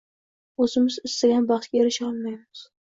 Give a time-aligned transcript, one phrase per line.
[0.65, 2.69] o‘zimiz istagan baxtga erisha olmaymiz.